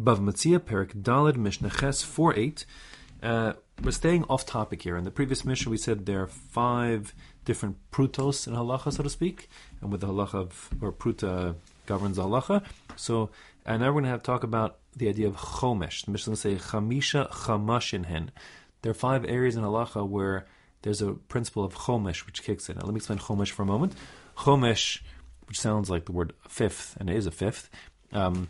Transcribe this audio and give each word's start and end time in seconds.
Bava 0.00 0.20
Metzia, 0.20 0.60
Perik 0.60 1.02
Dalid, 1.02 1.36
Mishnah 1.36 1.70
Ches 1.70 2.02
4 2.02 2.36
8. 2.36 2.66
Uh, 3.20 3.52
we're 3.82 3.90
staying 3.90 4.24
off 4.24 4.46
topic 4.46 4.82
here. 4.82 4.96
In 4.96 5.04
the 5.04 5.10
previous 5.10 5.44
Mishnah, 5.44 5.70
we 5.70 5.76
said 5.76 6.06
there 6.06 6.22
are 6.22 6.28
five 6.28 7.14
different 7.44 7.76
prutos 7.90 8.46
in 8.46 8.54
halacha, 8.54 8.92
so 8.92 9.02
to 9.02 9.10
speak, 9.10 9.48
and 9.80 9.90
with 9.90 10.00
the 10.00 10.06
halacha 10.06 10.34
of, 10.34 10.70
or 10.80 10.92
pruta 10.92 11.56
governs 11.86 12.18
halacha. 12.18 12.64
So, 12.94 13.30
and 13.66 13.80
now 13.80 13.86
we're 13.86 13.94
going 13.94 14.04
to 14.04 14.10
have 14.10 14.22
to 14.22 14.26
talk 14.26 14.44
about 14.44 14.78
the 14.96 15.08
idea 15.08 15.26
of 15.26 15.36
chomesh. 15.36 16.04
The 16.04 16.12
Mishnah 16.12 16.34
is 16.34 16.42
going 16.42 16.56
to 16.56 16.62
say 16.62 16.70
chamisha 16.70 17.30
chamashin 17.30 18.06
hen. 18.06 18.30
There 18.82 18.90
are 18.90 18.94
five 18.94 19.24
areas 19.24 19.56
in 19.56 19.64
halacha 19.64 20.08
where 20.08 20.46
there's 20.82 21.02
a 21.02 21.14
principle 21.14 21.64
of 21.64 21.74
chomesh 21.74 22.24
which 22.24 22.44
kicks 22.44 22.68
in. 22.68 22.76
Now, 22.76 22.82
let 22.84 22.94
me 22.94 22.98
explain 22.98 23.18
chomesh 23.18 23.50
for 23.50 23.62
a 23.62 23.66
moment. 23.66 23.94
Chomesh, 24.36 25.00
which 25.48 25.58
sounds 25.58 25.90
like 25.90 26.04
the 26.04 26.12
word 26.12 26.34
fifth, 26.48 26.96
and 27.00 27.10
it 27.10 27.16
is 27.16 27.26
a 27.26 27.32
fifth. 27.32 27.68
Um, 28.12 28.48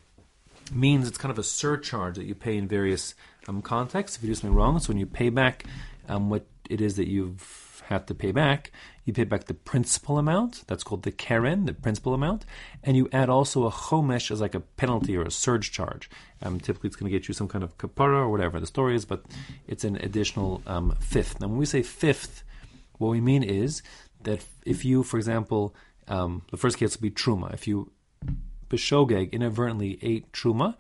means 0.73 1.09
it's 1.09 1.19
kind 1.19 1.31
of 1.31 1.39
a 1.39 1.43
surcharge 1.43 2.17
that 2.17 2.25
you 2.25 2.35
pay 2.35 2.57
in 2.57 2.69
various 2.69 3.15
um, 3.47 3.63
contexts 3.63 4.17
if 4.17 4.23
you 4.23 4.29
do 4.29 4.35
something 4.35 4.55
wrong. 4.55 4.79
So 4.79 4.89
when 4.89 4.99
you 4.99 5.07
pay 5.07 5.31
back 5.31 5.65
um, 6.09 6.31
what 6.31 6.47
it 6.69 6.81
is 6.81 6.97
that 6.97 7.09
you've 7.09 7.83
had 7.87 8.07
to 8.07 8.15
pay 8.15 8.33
back, 8.33 8.71
you 9.05 9.15
pay 9.15 9.25
back 9.25 9.45
the 9.45 9.55
principal 9.55 10.19
amount. 10.19 10.65
That's 10.67 10.85
called 10.85 11.03
the 11.03 11.11
keren, 11.11 11.65
the 11.65 11.73
principal 11.73 12.13
amount, 12.13 12.45
and 12.83 12.97
you 12.97 13.09
add 13.13 13.31
also 13.31 13.67
a 13.67 13.71
chomesh 13.71 14.31
as 14.31 14.41
like 14.41 14.55
a 14.55 14.61
penalty 14.61 15.17
or 15.17 15.23
a 15.23 15.31
surge 15.31 15.73
charge. 15.73 16.11
Um, 16.43 16.61
typically, 16.61 16.89
it's 16.89 16.97
going 16.97 17.11
to 17.11 17.19
get 17.19 17.29
you 17.29 17.35
some 17.35 17.49
kind 17.49 17.65
of 17.65 17.79
kapara 17.79 18.19
or 18.19 18.29
whatever 18.29 18.61
the 18.61 18.67
story 18.67 18.95
is, 18.95 19.07
but 19.07 19.25
it's 19.67 19.85
an 19.85 19.97
additional 19.97 20.63
um, 20.67 20.95
fifth. 21.01 21.41
Now, 21.41 21.49
when 21.49 21.57
we 21.57 21.67
say 21.67 21.83
fifth, 21.83 22.43
what 22.99 23.09
we 23.09 23.21
mean 23.21 23.43
is 23.43 23.83
that 24.25 24.45
if 24.67 24.85
you, 24.85 25.03
for 25.03 25.17
example, 25.17 25.75
um, 26.09 26.43
the 26.51 26.57
first 26.59 26.77
case 26.77 26.97
will 26.97 27.03
be 27.03 27.11
truma. 27.11 27.55
If 27.55 27.67
you 27.67 27.91
b'shogeg 28.69 29.33
inadvertently 29.33 29.99
ate 30.03 30.31
truma, 30.33 30.75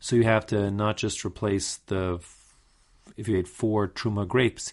so 0.00 0.16
you 0.16 0.24
have 0.24 0.46
to 0.46 0.70
not 0.70 0.96
just 0.96 1.24
replace 1.24 1.76
the 1.86 2.20
if 3.16 3.26
you 3.26 3.36
ate 3.36 3.48
four 3.48 3.88
truma 3.88 4.26
grapes, 4.26 4.72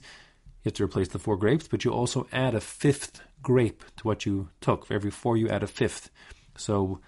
you 0.64 0.70
have 0.70 0.74
to 0.74 0.84
replace 0.84 1.08
the 1.10 1.20
four 1.20 1.38
grapes, 1.38 1.68
but 1.68 1.84
you 1.84 1.92
also 1.92 2.28
add 2.32 2.54
a 2.54 2.62
fifth 2.62 3.22
grape 3.42 3.84
to 3.98 4.04
what 4.04 4.26
you 4.26 4.50
took. 4.62 4.86
For 4.86 4.94
every 4.94 5.12
four, 5.12 5.38
you 5.38 5.50
add 5.50 5.64
a 5.64 5.68
fifth. 5.68 6.10
So, 6.58 7.00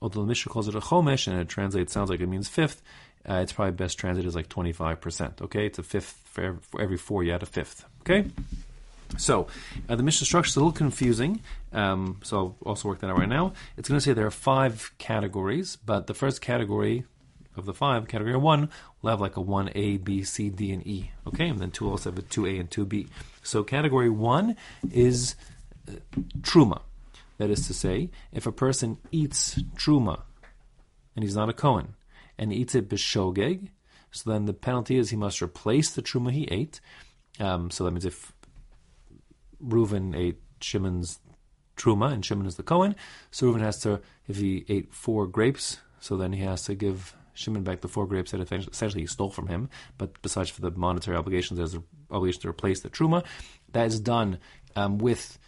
although 0.00 0.20
the 0.20 0.26
Mishnah 0.26 0.52
calls 0.52 0.68
it 0.68 0.74
a 0.74 0.80
chomesh 0.80 1.26
and 1.26 1.40
it 1.40 1.48
translates 1.48 1.92
sounds 1.92 2.10
like 2.10 2.20
it 2.20 2.28
means 2.28 2.48
fifth, 2.48 2.82
uh, 3.28 3.34
it's 3.34 3.52
probably 3.52 3.72
best 3.72 3.98
translated 3.98 4.28
as 4.28 4.36
like 4.36 4.48
twenty 4.48 4.72
five 4.72 5.00
percent. 5.00 5.40
Okay, 5.42 5.66
it's 5.66 5.78
a 5.78 5.82
fifth 5.82 6.20
for 6.24 6.42
every, 6.42 6.60
for 6.60 6.80
every 6.80 6.96
four, 6.96 7.24
you 7.24 7.32
add 7.32 7.42
a 7.42 7.46
fifth. 7.46 7.84
Okay. 8.02 8.28
So, 9.16 9.46
uh, 9.88 9.96
the 9.96 10.02
Mishnah 10.02 10.26
structure 10.26 10.48
is 10.48 10.56
a 10.56 10.60
little 10.60 10.72
confusing, 10.72 11.40
um, 11.72 12.20
so 12.22 12.36
I'll 12.36 12.56
also 12.70 12.88
work 12.88 13.00
that 13.00 13.10
out 13.10 13.18
right 13.18 13.28
now. 13.28 13.52
It's 13.76 13.88
going 13.88 13.98
to 13.98 14.04
say 14.04 14.12
there 14.12 14.26
are 14.26 14.32
five 14.32 14.92
categories, 14.98 15.76
but 15.76 16.06
the 16.06 16.14
first 16.14 16.40
category 16.40 17.04
of 17.56 17.66
the 17.66 17.74
five, 17.74 18.08
category 18.08 18.36
one, 18.36 18.70
will 19.00 19.10
have 19.10 19.20
like 19.20 19.36
a 19.36 19.40
1A, 19.40 20.02
B, 20.02 20.24
C, 20.24 20.50
D, 20.50 20.72
and 20.72 20.84
E. 20.86 21.12
Okay, 21.28 21.48
and 21.48 21.60
then 21.60 21.70
two 21.70 21.88
also 21.88 22.10
have 22.10 22.18
a 22.18 22.22
2A 22.22 22.58
and 22.58 22.70
2B. 22.70 23.08
So, 23.42 23.62
category 23.62 24.10
one 24.10 24.56
is 24.92 25.36
uh, 25.88 25.92
truma. 26.40 26.82
That 27.38 27.50
is 27.50 27.66
to 27.66 27.74
say, 27.74 28.10
if 28.32 28.46
a 28.46 28.52
person 28.52 28.98
eats 29.10 29.56
truma, 29.76 30.22
and 31.14 31.24
he's 31.24 31.36
not 31.36 31.48
a 31.48 31.52
Kohen, 31.52 31.94
and 32.38 32.52
eats 32.52 32.74
it 32.74 32.88
b'shogeg, 32.88 33.68
so 34.10 34.30
then 34.30 34.46
the 34.46 34.52
penalty 34.52 34.96
is 34.96 35.10
he 35.10 35.16
must 35.16 35.42
replace 35.42 35.90
the 35.90 36.02
truma 36.02 36.30
he 36.30 36.44
ate. 36.44 36.80
Um, 37.40 37.70
so 37.70 37.84
that 37.84 37.90
means 37.90 38.04
if 38.04 38.32
Reuven 39.66 40.16
ate 40.16 40.40
Shimon's 40.60 41.20
truma, 41.76 42.12
and 42.12 42.24
Shimon 42.24 42.46
is 42.46 42.56
the 42.56 42.62
Cohen. 42.62 42.94
So 43.30 43.46
Reuven 43.46 43.60
has 43.60 43.78
to, 43.80 44.00
if 44.28 44.36
he 44.36 44.64
ate 44.68 44.92
four 44.94 45.26
grapes, 45.26 45.78
so 46.00 46.16
then 46.16 46.32
he 46.32 46.42
has 46.42 46.64
to 46.64 46.74
give 46.74 47.14
Shimon 47.34 47.62
back 47.62 47.80
the 47.80 47.88
four 47.88 48.06
grapes 48.06 48.30
that 48.30 48.40
essentially 48.40 49.02
he 49.02 49.06
stole 49.06 49.30
from 49.30 49.48
him. 49.48 49.68
But 49.98 50.20
besides 50.22 50.50
for 50.50 50.60
the 50.60 50.70
monetary 50.70 51.16
obligations, 51.16 51.58
there's 51.58 51.74
an 51.74 51.84
obligation 52.10 52.42
to 52.42 52.48
replace 52.48 52.80
the 52.80 52.90
truma. 52.90 53.24
That 53.72 53.86
is 53.86 54.00
done 54.00 54.38
um, 54.76 54.98
with 54.98 55.38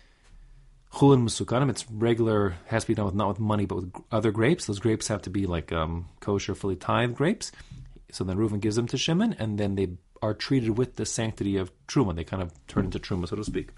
chulin 0.93 1.23
musukanim. 1.23 1.71
It's 1.71 1.89
regular, 1.91 2.57
has 2.67 2.85
to 2.85 2.89
be 2.89 2.95
done 2.95 3.07
with 3.07 3.15
not 3.15 3.29
with 3.29 3.41
money, 3.41 3.67
but 3.67 3.77
with 3.77 3.93
other 4.11 4.33
grapes. 4.33 4.67
Those 4.67 4.81
grapes 4.81 5.09
have 5.09 5.23
to 5.23 5.31
be 5.31 5.47
like 5.47 5.73
um, 5.73 6.09
kosher, 6.21 6.55
fully 6.55 6.77
tithed 6.77 7.15
grapes. 7.15 7.53
So 8.11 8.25
then 8.25 8.37
Reuven 8.37 8.61
gives 8.61 8.77
them 8.77 8.87
to 8.89 8.99
Shimon, 8.99 9.35
and 9.39 9.59
then 9.59 9.75
they 9.75 9.89
are 10.23 10.35
treated 10.35 10.79
with 10.79 10.97
the 10.97 11.05
sanctity 11.05 11.57
of 11.57 11.71
truma. 11.87 12.15
They 12.15 12.25
kind 12.25 12.43
of 12.43 12.53
turn 12.67 12.87
into 12.87 12.99
truma, 12.99 13.29
so 13.29 13.37
to 13.37 13.45
speak. 13.45 13.71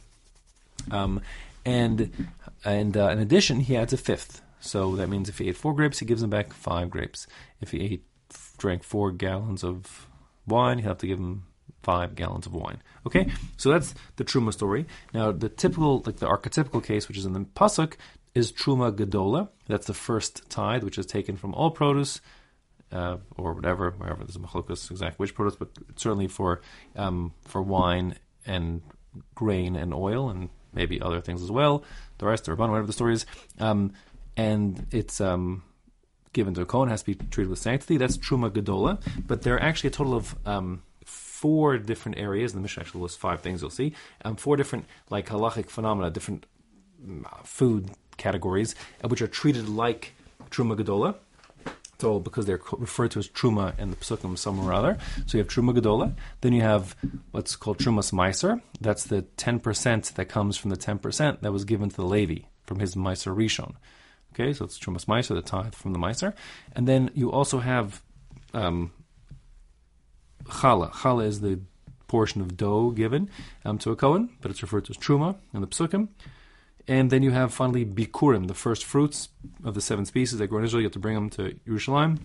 Um, 0.93 1.21
and 1.65 2.29
and 2.65 2.97
uh, 2.97 3.09
in 3.09 3.19
addition, 3.19 3.61
he 3.61 3.77
adds 3.77 3.93
a 3.93 3.97
fifth. 3.97 4.43
So 4.61 4.97
that 4.97 5.09
means 5.09 5.29
if 5.29 5.39
he 5.39 5.49
ate 5.49 5.57
four 5.57 5.75
grapes, 5.75 5.99
he 5.99 6.07
gives 6.07 6.23
him 6.23 6.31
back 6.31 6.53
five 6.53 6.91
grapes. 6.91 7.27
If 7.61 7.71
he 7.71 7.81
ate 7.81 8.05
drank 8.59 8.83
four 8.83 9.13
gallons 9.13 9.63
of 9.63 10.07
wine, 10.47 10.79
he'll 10.79 10.89
have 10.89 10.99
to 10.99 11.07
give 11.07 11.19
him 11.19 11.45
five 11.83 12.15
gallons 12.15 12.47
of 12.47 12.55
wine. 12.55 12.83
Okay, 13.07 13.31
so 13.57 13.71
that's 13.71 13.95
the 14.17 14.25
truma 14.25 14.53
story. 14.53 14.87
Now, 15.15 15.33
the 15.33 15.49
typical, 15.49 16.03
like 16.05 16.17
the 16.17 16.27
archetypical 16.27 16.83
case, 16.83 17.09
which 17.09 17.17
is 17.17 17.25
in 17.25 17.33
the 17.33 17.41
pasuk, 17.41 17.95
is 18.35 18.53
truma 18.53 18.93
gadola. 18.93 19.49
That's 19.69 19.87
the 19.87 19.95
first 19.95 20.49
tithe, 20.51 20.83
which 20.83 20.99
is 20.99 21.07
taken 21.07 21.37
from 21.37 21.55
all 21.55 21.71
produce. 21.71 22.21
Uh, 22.91 23.19
or 23.37 23.53
whatever, 23.53 23.91
wherever 23.91 24.25
there's 24.25 24.37
a 24.37 24.39
machlokas 24.39 24.91
exact 24.91 25.19
which 25.19 25.35
produce, 25.35 25.57
but 25.57 25.69
certainly 25.97 26.27
for 26.27 26.63
um, 26.97 27.35
for 27.45 27.61
wine 27.61 28.17
and 28.47 28.81
grain 29.35 29.77
and 29.77 29.93
oil 29.93 30.31
and 30.31 30.49
maybe 30.79 31.01
other 31.03 31.21
things 31.21 31.43
as 31.43 31.51
well. 31.51 31.85
The 32.19 32.27
rest, 32.27 32.45
the 32.45 32.53
Rabban, 32.53 32.71
whatever 32.71 32.87
the 32.87 32.93
story 32.95 33.15
is, 33.15 33.27
um, 33.59 33.93
and 34.37 34.87
it's 34.91 35.21
um, 35.21 35.63
given 36.33 36.55
to 36.55 36.63
a 36.63 36.67
Kohen, 36.67 36.89
has 36.89 37.03
to 37.03 37.15
be 37.15 37.15
treated 37.27 37.51
with 37.51 37.59
sanctity. 37.59 37.97
That's 37.99 38.17
Truma 38.17 38.51
Gedola. 38.51 39.03
But 39.27 39.43
there 39.43 39.55
are 39.57 39.63
actually 39.63 39.89
a 39.89 39.93
total 39.93 40.15
of 40.15 40.37
um, 40.47 40.83
four 41.05 41.79
different 41.79 42.19
areas, 42.19 42.53
the 42.53 42.61
Mishnah 42.61 42.83
actually 42.83 43.03
lists 43.03 43.19
five 43.19 43.41
things 43.43 43.61
you'll 43.61 43.71
see, 43.71 43.93
um, 44.25 44.37
four 44.37 44.57
different 44.57 44.87
like 45.11 45.27
halachic 45.29 45.69
phenomena, 45.69 46.11
different 46.11 46.47
mm, 47.05 47.25
food 47.45 47.91
categories, 48.17 48.75
uh, 49.05 49.09
which 49.09 49.23
are 49.23 49.29
treated 49.29 49.69
like 49.69 50.15
Truma 50.51 50.77
Gedola. 50.77 51.17
So 52.01 52.21
because 52.21 52.47
they're 52.47 52.61
referred 52.77 53.11
to 53.13 53.19
as 53.19 53.29
truma 53.29 53.79
in 53.79 53.91
the 53.91 53.97
psukim 53.97 54.39
somewhere 54.39 54.71
or 54.71 54.73
other. 54.73 54.99
So 55.27 55.37
you 55.37 55.43
have 55.43 55.53
truma 55.53 55.77
gedola. 55.77 56.15
Then 56.41 56.53
you 56.53 56.63
have 56.63 56.95
what's 57.33 57.57
called 57.57 57.79
trumas 57.79 58.13
meiser. 58.13 58.61
That's 58.81 59.05
the 59.05 59.23
ten 59.37 59.59
percent 59.59 60.13
that 60.15 60.27
comes 60.27 60.57
from 60.57 60.71
the 60.71 60.77
ten 60.77 60.99
percent 60.99 61.43
that 61.43 61.53
was 61.53 61.65
given 61.65 61.89
to 61.89 61.97
the 61.97 62.05
Levi 62.05 62.43
from 62.65 62.79
his 62.79 62.95
meiser 62.95 63.35
rishon. 63.35 63.75
Okay, 64.33 64.53
so 64.53 64.65
it's 64.65 64.79
trumas 64.79 65.07
meiser, 65.07 65.35
the 65.35 65.43
tithe 65.43 65.75
from 65.75 65.93
the 65.93 65.99
meiser. 65.99 66.35
And 66.75 66.87
then 66.87 67.11
you 67.15 67.33
also 67.33 67.59
have 67.59 68.03
um. 68.55 68.93
Challah 70.45 71.27
is 71.27 71.41
the 71.41 71.61
portion 72.07 72.41
of 72.41 72.57
dough 72.57 72.91
given 72.91 73.29
um, 73.67 73.77
to 73.79 73.91
a 73.91 73.97
kohen, 73.97 74.31
but 74.41 74.51
it's 74.51 74.63
referred 74.63 74.85
to 74.87 74.93
as 74.93 74.97
truma 74.97 75.37
in 75.53 75.61
the 75.61 75.67
psukim. 75.67 76.09
And 76.89 77.11
then 77.11 77.23
you 77.23 77.31
have 77.33 77.53
finally 77.53 77.85
bikurim, 77.85 78.49
the 78.49 78.55
first 78.55 78.85
fruits 78.85 79.29
of 79.63 79.75
the 79.75 79.83
seven 79.83 80.07
species 80.07 80.39
that 80.39 80.47
grow 80.47 80.59
in 80.59 80.65
Israel. 80.65 80.81
You 80.81 80.87
have 80.87 80.93
to 80.95 80.99
bring 80.99 81.15
them 81.15 81.31
to 81.31 81.55
Yerushalayim, 81.69 82.19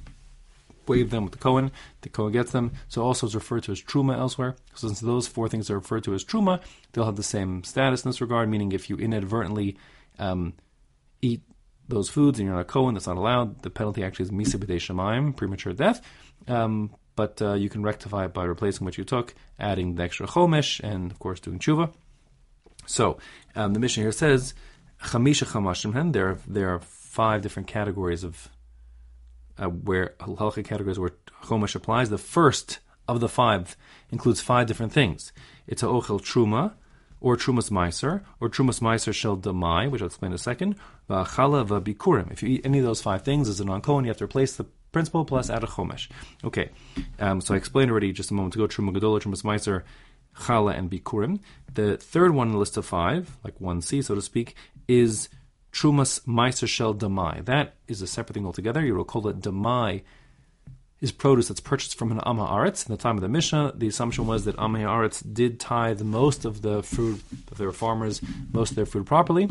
wave 0.87 1.09
them 1.09 1.25
with 1.25 1.33
the 1.33 1.39
Kohen. 1.39 1.71
The 2.01 2.09
Kohen 2.09 2.31
gets 2.31 2.51
them. 2.51 2.71
So 2.87 3.03
also 3.03 3.27
it's 3.27 3.35
referred 3.35 3.63
to 3.63 3.73
as 3.73 3.81
truma 3.81 4.17
elsewhere. 4.17 4.55
So 4.73 4.87
since 4.87 5.01
those 5.01 5.27
four 5.27 5.49
things 5.49 5.69
are 5.69 5.75
referred 5.75 6.05
to 6.05 6.13
as 6.13 6.23
truma, 6.23 6.61
they'll 6.93 7.05
have 7.05 7.17
the 7.17 7.23
same 7.23 7.65
status 7.65 8.05
in 8.05 8.09
this 8.09 8.21
regard. 8.21 8.49
Meaning, 8.49 8.71
if 8.71 8.89
you 8.89 8.95
inadvertently 8.95 9.77
um, 10.17 10.53
eat 11.21 11.41
those 11.89 12.09
foods 12.09 12.39
and 12.39 12.45
you're 12.45 12.55
not 12.55 12.61
a 12.61 12.65
Kohen, 12.65 12.93
that's 12.93 13.07
not 13.07 13.17
allowed. 13.17 13.63
The 13.63 13.69
penalty 13.69 14.03
actually 14.03 14.23
is 14.23 14.31
misa 14.31 14.57
shemaim, 14.57 15.35
premature 15.35 15.73
death. 15.73 16.01
Um, 16.47 16.95
but 17.15 17.41
uh, 17.41 17.53
you 17.53 17.69
can 17.69 17.83
rectify 17.83 18.25
it 18.25 18.33
by 18.33 18.45
replacing 18.45 18.85
what 18.85 18.97
you 18.97 19.03
took, 19.03 19.35
adding 19.59 19.95
the 19.95 20.03
extra 20.03 20.25
chomesh, 20.25 20.79
and 20.79 21.11
of 21.11 21.19
course 21.19 21.39
doing 21.39 21.59
tshuva. 21.59 21.93
So 22.85 23.17
um, 23.55 23.73
the 23.73 23.79
Mishnah 23.79 24.03
here 24.03 24.11
says 24.11 24.53
chamisha 25.03 25.45
chamashim 25.45 26.13
There 26.13 26.37
there 26.47 26.69
are 26.69 26.79
five 26.79 27.41
different 27.41 27.67
categories 27.67 28.23
of 28.23 28.49
uh, 29.57 29.67
where 29.67 30.15
halacha 30.19 30.65
categories 30.65 30.99
where 30.99 31.11
chomesh 31.43 31.75
applies. 31.75 32.09
The 32.09 32.17
first 32.17 32.79
of 33.07 33.19
the 33.19 33.29
five 33.29 33.75
includes 34.11 34.41
five 34.41 34.67
different 34.67 34.91
things. 34.91 35.31
It's 35.67 35.83
a 35.83 35.87
ochel 35.87 36.21
truma, 36.21 36.73
or 37.23 37.37
trumas 37.37 37.71
meiser, 37.71 38.21
or 38.39 38.49
trumas 38.49 38.81
meiser 38.81 39.13
shel 39.13 39.37
damai, 39.37 39.89
which 39.89 40.01
I'll 40.01 40.07
explain 40.07 40.31
in 40.31 40.35
a 40.35 40.37
second. 40.37 40.75
V'achala 41.09 41.65
v'bikurim. 41.65 42.31
If 42.31 42.43
you 42.43 42.49
eat 42.49 42.65
any 42.65 42.79
of 42.79 42.85
those 42.85 43.01
five 43.01 43.23
things 43.23 43.47
as 43.47 43.59
a 43.59 43.65
non-kohen, 43.65 44.05
you 44.05 44.09
have 44.09 44.17
to 44.17 44.25
replace 44.25 44.55
the 44.55 44.65
principal 44.91 45.25
plus 45.25 45.49
add 45.49 45.63
a 45.63 45.67
chomesh. 45.67 46.09
Okay, 46.43 46.69
um, 47.19 47.41
so 47.41 47.53
I 47.53 47.57
explained 47.57 47.91
already 47.91 48.11
just 48.11 48.31
a 48.31 48.33
moment 48.33 48.55
ago. 48.55 48.67
Truma 48.67 48.95
gadola, 48.95 49.21
trumas 49.21 49.43
meiser, 49.43 49.83
chala, 50.37 50.77
and 50.77 50.89
bikurim. 50.89 51.39
The 51.73 51.97
third 51.97 52.33
one 52.33 52.47
in 52.47 52.53
the 52.53 52.59
list 52.59 52.77
of 52.77 52.85
five, 52.85 53.37
like 53.43 53.57
1C, 53.59 54.03
so 54.03 54.15
to 54.15 54.21
speak, 54.21 54.55
is 54.87 55.29
trumas 55.71 56.21
meiser 56.25 56.67
shel 56.67 56.93
damai. 56.93 57.43
That 57.45 57.75
is 57.87 58.01
a 58.01 58.07
separate 58.07 58.35
thing 58.35 58.45
altogether. 58.45 58.85
You 58.85 58.95
will 58.95 59.05
call 59.05 59.27
it 59.27 59.39
damai 59.39 60.03
is 61.03 61.11
produce 61.11 61.49
that's 61.49 61.59
purchased 61.59 61.97
from 61.97 62.13
an 62.13 62.21
Am 62.25 62.37
Haaretz. 62.37 62.87
In 62.87 62.93
the 62.93 63.01
time 63.01 63.17
of 63.17 63.21
the 63.21 63.27
Mishnah, 63.27 63.73
the 63.75 63.89
assumption 63.89 64.25
was 64.25 64.45
that 64.45 64.57
Am 64.57 64.73
Haaretz 64.73 65.21
did 65.33 65.59
tithe 65.59 66.01
most 66.01 66.45
of 66.45 66.61
the 66.61 66.81
food, 66.81 67.21
if 67.51 67.57
they 67.57 67.65
were 67.65 67.73
farmers, 67.73 68.21
most 68.53 68.69
of 68.69 68.75
their 68.77 68.85
food 68.85 69.05
properly, 69.05 69.49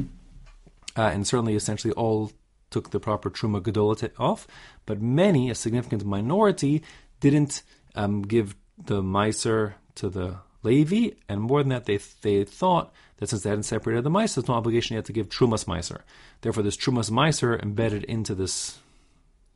uh, 0.97 1.03
and 1.03 1.27
certainly 1.27 1.55
essentially 1.55 1.93
all 1.93 2.33
took 2.71 2.89
the 2.91 2.99
proper 2.99 3.29
truma 3.29 3.61
gedola 3.61 4.11
off, 4.19 4.47
but 4.87 5.03
many, 5.03 5.51
a 5.51 5.55
significant 5.55 6.07
minority, 6.07 6.83
didn't 7.21 7.63
um, 7.95 8.23
give 8.23 8.57
the 8.83 9.03
miser 9.03 9.75
to 9.97 10.09
the 10.09 10.39
Levi, 10.63 11.11
and 11.29 11.41
more 11.41 11.63
than 11.63 11.71
that, 11.71 11.87
they 11.87 11.99
they 12.23 12.45
thought 12.45 12.93
that 13.17 13.29
since 13.29 13.43
they 13.43 13.51
hadn't 13.51 13.65
separated 13.65 14.05
the 14.05 14.11
miser, 14.11 14.41
there's 14.41 14.49
no 14.49 14.55
obligation 14.55 14.97
yet 14.97 15.05
to 15.07 15.13
give 15.13 15.29
trumas 15.29 15.67
miser. 15.67 16.05
Therefore, 16.41 16.63
there's 16.63 16.77
trumas 16.77 17.11
miser 17.11 17.59
embedded 17.59 18.05
into 18.05 18.35
this 18.35 18.79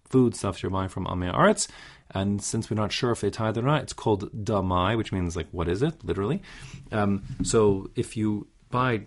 food 0.08 0.34
stuff 0.34 0.62
you're 0.62 0.70
buying 0.70 0.88
from 0.88 1.06
Amei 1.06 1.34
Haaretz. 1.34 1.68
And 2.10 2.42
since 2.42 2.70
we're 2.70 2.76
not 2.76 2.92
sure 2.92 3.10
if 3.10 3.20
they 3.20 3.30
tithe 3.30 3.58
or 3.58 3.62
not, 3.62 3.82
it's 3.82 3.92
called 3.92 4.30
damai, 4.44 4.96
which 4.96 5.12
means 5.12 5.36
like 5.36 5.48
what 5.50 5.68
is 5.68 5.82
it, 5.82 6.04
literally. 6.04 6.42
Um, 6.92 7.24
so 7.42 7.90
if 7.96 8.16
you 8.16 8.46
buy, 8.70 9.02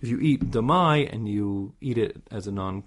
if 0.00 0.08
you 0.08 0.20
eat 0.20 0.50
damai 0.50 1.12
and 1.12 1.28
you 1.28 1.74
eat 1.80 1.98
it 1.98 2.22
as 2.30 2.46
a 2.46 2.52
non 2.52 2.84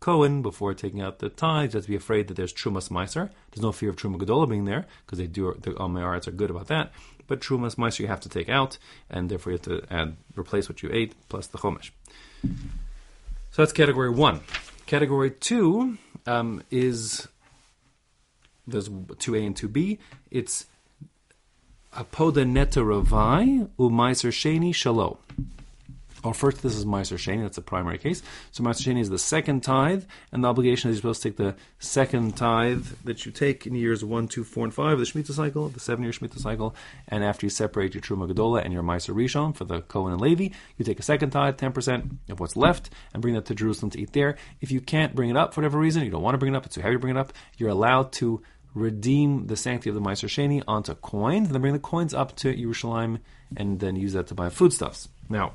Cohen 0.00 0.40
before 0.40 0.72
taking 0.72 1.02
out 1.02 1.18
the 1.18 1.28
tithes. 1.28 1.74
You 1.74 1.78
have 1.78 1.84
to 1.84 1.90
be 1.90 1.96
afraid 1.96 2.28
that 2.28 2.34
there's 2.34 2.54
Trumas 2.54 2.88
Meiser. 2.88 3.30
There's 3.50 3.62
no 3.62 3.70
fear 3.70 3.90
of 3.90 3.96
Truma 3.96 4.16
Gedola 4.16 4.48
being 4.48 4.64
there 4.64 4.86
because 5.04 5.18
they 5.18 5.26
do 5.26 5.54
the 5.60 5.72
amei 5.72 6.00
haaretz 6.00 6.26
are 6.26 6.30
good 6.30 6.50
about 6.50 6.68
that. 6.68 6.90
But 7.26 7.40
Trumas 7.40 7.76
Meiser 7.76 8.00
you 8.00 8.06
have 8.06 8.20
to 8.20 8.28
take 8.30 8.48
out, 8.48 8.78
and 9.10 9.30
therefore 9.30 9.52
you 9.52 9.58
have 9.58 9.66
to 9.66 9.92
add 9.92 10.16
replace 10.36 10.68
what 10.68 10.82
you 10.82 10.90
ate 10.90 11.14
plus 11.28 11.46
the 11.46 11.58
Chomesh. 11.58 11.90
So 12.42 13.62
that's 13.62 13.72
category 13.72 14.10
one. 14.10 14.40
Category 14.86 15.30
two 15.32 15.98
um, 16.26 16.62
is 16.70 17.28
there's 18.66 18.88
2A 18.88 19.46
and 19.46 19.56
2B. 19.56 19.98
It's 20.30 20.66
Apoda 21.92 22.44
Ravai 22.44 23.68
Umaiser 23.78 24.30
Sheni 24.30 24.74
Shalom. 24.74 25.18
Or 26.22 26.34
first, 26.34 26.62
this 26.62 26.76
is 26.76 26.84
Meiser 26.84 27.16
Sheni, 27.16 27.42
that's 27.42 27.56
the 27.56 27.62
primary 27.62 27.96
case. 27.96 28.22
So 28.50 28.62
Meiser 28.62 28.82
Sheni 28.82 29.00
is 29.00 29.08
the 29.08 29.18
second 29.18 29.62
tithe, 29.62 30.04
and 30.32 30.44
the 30.44 30.48
obligation 30.48 30.90
is 30.90 30.96
you're 30.96 31.14
supposed 31.14 31.22
to 31.22 31.28
take 31.30 31.38
the 31.38 31.54
second 31.78 32.36
tithe 32.36 32.86
that 33.04 33.24
you 33.24 33.32
take 33.32 33.66
in 33.66 33.74
years 33.74 34.04
1, 34.04 34.28
2, 34.28 34.44
4, 34.44 34.64
and 34.64 34.74
5 34.74 34.92
of 34.92 34.98
the 34.98 35.04
Shemitah 35.06 35.32
cycle, 35.32 35.68
the 35.70 35.80
seven 35.80 36.04
year 36.04 36.12
Shemitah 36.12 36.38
cycle, 36.38 36.74
and 37.08 37.24
after 37.24 37.46
you 37.46 37.50
separate 37.50 37.94
your 37.94 38.02
Truma 38.02 38.30
Gedola 38.30 38.62
and 38.62 38.72
your 38.72 38.82
Meiser 38.82 39.14
Rishon 39.14 39.56
for 39.56 39.64
the 39.64 39.80
Cohen 39.80 40.12
and 40.12 40.20
Levi, 40.20 40.48
you 40.76 40.84
take 40.84 40.98
a 40.98 41.02
second 41.02 41.30
tithe, 41.30 41.56
10% 41.56 42.18
of 42.28 42.38
what's 42.38 42.56
left, 42.56 42.90
and 43.14 43.22
bring 43.22 43.34
that 43.34 43.46
to 43.46 43.54
Jerusalem 43.54 43.90
to 43.92 44.00
eat 44.00 44.12
there. 44.12 44.36
If 44.60 44.70
you 44.70 44.82
can't 44.82 45.14
bring 45.14 45.30
it 45.30 45.38
up 45.38 45.54
for 45.54 45.62
whatever 45.62 45.78
reason, 45.78 46.04
you 46.04 46.10
don't 46.10 46.22
want 46.22 46.34
to 46.34 46.38
bring 46.38 46.52
it 46.52 46.56
up, 46.56 46.66
it's 46.66 46.74
too 46.74 46.82
heavy 46.82 46.96
to 46.96 46.98
bring 46.98 47.16
it 47.16 47.20
up, 47.20 47.32
you're 47.56 47.70
allowed 47.70 48.12
to 48.12 48.42
redeem 48.74 49.46
the 49.46 49.56
sanctity 49.56 49.88
of 49.88 49.94
the 49.94 50.02
Meiser 50.02 50.28
Sheni 50.28 50.62
onto 50.68 50.94
coins, 50.96 51.46
and 51.46 51.54
then 51.54 51.62
bring 51.62 51.72
the 51.72 51.78
coins 51.78 52.12
up 52.12 52.36
to 52.36 52.54
Yerushalayim, 52.54 53.20
and 53.56 53.80
then 53.80 53.96
use 53.96 54.12
that 54.12 54.26
to 54.26 54.34
buy 54.34 54.50
foodstuffs. 54.50 55.08
Now, 55.30 55.54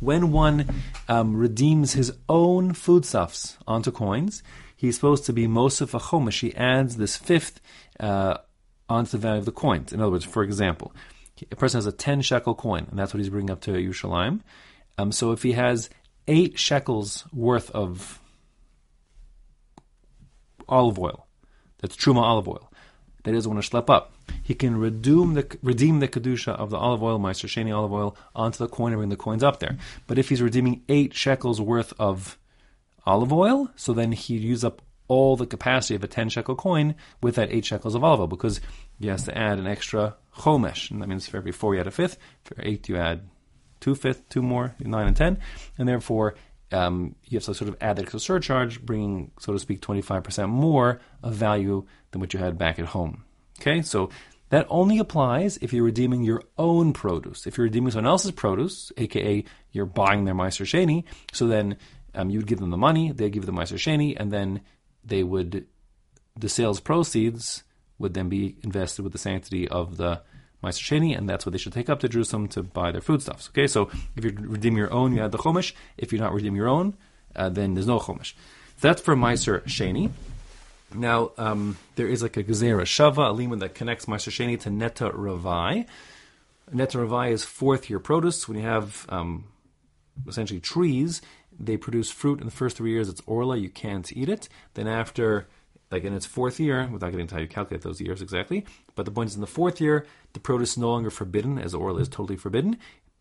when 0.00 0.32
one 0.32 0.66
um, 1.08 1.36
redeems 1.36 1.92
his 1.92 2.12
own 2.28 2.72
foodstuffs 2.72 3.58
onto 3.66 3.90
coins, 3.90 4.42
he's 4.76 4.94
supposed 4.94 5.26
to 5.26 5.32
be 5.32 5.46
Mosef 5.46 5.92
Achomish. 5.92 6.40
He 6.40 6.54
adds 6.54 6.96
this 6.96 7.16
fifth 7.16 7.60
uh, 7.98 8.38
onto 8.88 9.12
the 9.12 9.18
value 9.18 9.38
of 9.38 9.44
the 9.44 9.52
coins. 9.52 9.92
In 9.92 10.00
other 10.00 10.10
words, 10.10 10.24
for 10.24 10.42
example, 10.42 10.92
a 11.50 11.56
person 11.56 11.78
has 11.78 11.86
a 11.86 11.92
10 11.92 12.22
shekel 12.22 12.54
coin, 12.54 12.86
and 12.90 12.98
that's 12.98 13.14
what 13.14 13.18
he's 13.18 13.30
bringing 13.30 13.50
up 13.50 13.60
to 13.62 13.72
Yerushalayim. 13.72 14.40
Um, 14.98 15.12
so 15.12 15.32
if 15.32 15.42
he 15.42 15.52
has 15.52 15.90
eight 16.28 16.58
shekels 16.58 17.24
worth 17.32 17.70
of 17.70 18.20
olive 20.68 20.98
oil, 20.98 21.26
that's 21.78 21.96
truma 21.96 22.22
olive 22.22 22.48
oil, 22.48 22.69
that 23.22 23.32
doesn't 23.32 23.52
want 23.52 23.64
to 23.64 23.70
schlep 23.70 23.90
up 23.90 24.12
he 24.42 24.54
can 24.54 24.76
redeem 24.76 25.34
the 25.34 25.58
redeem 25.62 26.00
the 26.00 26.08
kedusha 26.08 26.52
of 26.52 26.70
the 26.70 26.76
olive 26.76 27.02
oil, 27.02 27.18
Meiser 27.18 27.46
Sheni 27.46 27.72
olive 27.72 27.92
oil, 27.92 28.16
onto 28.34 28.58
the 28.58 28.68
coin 28.68 28.92
and 28.92 28.98
bring 28.98 29.08
the 29.08 29.16
coins 29.16 29.44
up 29.44 29.60
there. 29.60 29.76
But 30.06 30.18
if 30.18 30.28
he's 30.28 30.42
redeeming 30.42 30.82
eight 30.88 31.14
shekels 31.14 31.60
worth 31.60 31.92
of 32.00 32.38
olive 33.06 33.32
oil, 33.32 33.70
so 33.76 33.92
then 33.92 34.12
he'd 34.12 34.42
use 34.42 34.64
up 34.64 34.82
all 35.08 35.36
the 35.36 35.46
capacity 35.46 35.94
of 35.94 36.04
a 36.04 36.08
ten 36.08 36.28
shekel 36.28 36.56
coin 36.56 36.94
with 37.22 37.36
that 37.36 37.52
eight 37.52 37.64
shekels 37.64 37.94
of 37.94 38.02
olive 38.02 38.20
oil 38.20 38.26
because 38.26 38.60
he 38.98 39.06
has 39.06 39.24
to 39.24 39.38
add 39.38 39.58
an 39.58 39.68
extra 39.68 40.16
chomesh, 40.38 40.90
and 40.90 41.00
that 41.00 41.08
means 41.08 41.28
for 41.28 41.36
every 41.36 41.52
four 41.52 41.74
you 41.74 41.80
add 41.80 41.86
a 41.86 41.92
fifth. 41.92 42.18
For 42.42 42.56
eight 42.58 42.88
you 42.88 42.96
add 42.96 43.28
two 43.80 43.94
fifth, 43.94 44.28
two 44.28 44.42
more, 44.42 44.74
nine 44.80 45.06
and 45.06 45.16
ten, 45.16 45.38
and 45.78 45.88
therefore. 45.88 46.34
Um, 46.72 47.16
you 47.24 47.36
have 47.36 47.44
to 47.44 47.54
sort 47.54 47.68
of 47.68 47.76
add 47.80 47.96
that 47.96 48.02
extra 48.02 48.20
surcharge, 48.20 48.80
bringing, 48.80 49.32
so 49.38 49.52
to 49.52 49.58
speak, 49.58 49.80
25% 49.80 50.48
more 50.48 51.00
of 51.22 51.34
value 51.34 51.84
than 52.10 52.20
what 52.20 52.32
you 52.32 52.38
had 52.38 52.56
back 52.58 52.78
at 52.78 52.86
home. 52.86 53.24
Okay, 53.60 53.82
so 53.82 54.10
that 54.50 54.66
only 54.68 54.98
applies 54.98 55.58
if 55.58 55.72
you're 55.72 55.84
redeeming 55.84 56.22
your 56.22 56.42
own 56.58 56.92
produce. 56.92 57.46
If 57.46 57.56
you're 57.56 57.64
redeeming 57.64 57.90
someone 57.90 58.10
else's 58.10 58.32
produce, 58.32 58.92
aka 58.96 59.44
you're 59.72 59.86
buying 59.86 60.24
their 60.24 60.34
Meiser 60.34 60.64
Sheni, 60.64 61.04
so 61.32 61.46
then 61.46 61.76
um, 62.14 62.30
you 62.30 62.38
would 62.38 62.46
give 62.46 62.58
them 62.58 62.70
the 62.70 62.76
money, 62.76 63.12
they 63.12 63.30
give 63.30 63.46
the 63.46 63.52
Meiser 63.52 63.76
Sheni, 63.76 64.16
and 64.18 64.32
then 64.32 64.60
they 65.04 65.22
would, 65.22 65.66
the 66.38 66.48
sales 66.48 66.80
proceeds 66.80 67.64
would 67.98 68.14
then 68.14 68.28
be 68.28 68.56
invested 68.62 69.02
with 69.02 69.12
the 69.12 69.18
sanctity 69.18 69.68
of 69.68 69.96
the 69.96 70.20
Meiser 70.62 70.82
Sheni, 70.82 71.16
and 71.16 71.28
that's 71.28 71.46
what 71.46 71.52
they 71.52 71.58
should 71.58 71.72
take 71.72 71.88
up 71.88 72.00
to 72.00 72.08
Jerusalem 72.08 72.48
to 72.48 72.62
buy 72.62 72.92
their 72.92 73.00
foodstuffs. 73.00 73.48
Okay, 73.48 73.66
so 73.66 73.90
if 74.16 74.24
you 74.24 74.34
redeem 74.38 74.76
your 74.76 74.92
own, 74.92 75.14
you 75.14 75.22
add 75.22 75.32
the 75.32 75.38
Chumash. 75.38 75.72
If 75.96 76.12
you're 76.12 76.20
not 76.20 76.34
redeeming 76.34 76.56
your 76.56 76.68
own, 76.68 76.96
uh, 77.34 77.48
then 77.48 77.74
there's 77.74 77.86
no 77.86 77.98
Chumash. 77.98 78.34
That's 78.80 79.00
for 79.00 79.16
Meiser 79.16 79.62
Sheni. 79.64 80.10
Now, 80.94 81.30
um, 81.38 81.78
there 81.94 82.08
is 82.08 82.22
like 82.22 82.36
a 82.36 82.42
Gezerah 82.42 82.82
Shava, 82.82 83.30
a 83.30 83.34
limud 83.34 83.60
that 83.60 83.74
connects 83.74 84.06
Meiser 84.06 84.30
Sheni 84.30 84.58
to 84.60 84.70
Neta 84.70 85.10
Ravai. 85.10 85.86
Neta 86.72 86.98
Ravai 86.98 87.30
is 87.30 87.44
fourth 87.44 87.88
year 87.88 87.98
produce. 87.98 88.48
When 88.48 88.58
you 88.58 88.64
have 88.64 89.06
um, 89.08 89.44
essentially 90.26 90.60
trees, 90.60 91.22
they 91.58 91.76
produce 91.76 92.10
fruit 92.10 92.40
in 92.40 92.46
the 92.46 92.52
first 92.52 92.76
three 92.76 92.90
years. 92.90 93.08
It's 93.08 93.22
Orla, 93.26 93.56
you 93.56 93.70
can't 93.70 94.10
eat 94.16 94.28
it. 94.28 94.48
Then 94.74 94.88
after, 94.88 95.46
like 95.90 96.04
in 96.04 96.14
its 96.14 96.26
fourth 96.26 96.60
year, 96.60 96.88
without 96.92 97.10
getting 97.10 97.22
into 97.22 97.34
how 97.34 97.40
you 97.40 97.48
calculate 97.48 97.82
those 97.82 98.00
years 98.00 98.22
exactly, 98.22 98.64
but 98.94 99.04
the 99.04 99.10
point 99.10 99.30
is 99.30 99.34
in 99.34 99.40
the 99.40 99.46
fourth 99.46 99.80
year, 99.80 100.06
the 100.32 100.40
produce 100.40 100.72
is 100.72 100.78
no 100.78 100.90
longer 100.90 101.10
forbidden, 101.10 101.58
as 101.58 101.74
Orla 101.74 102.00
is 102.00 102.08
totally 102.08 102.36
forbidden. 102.36 102.76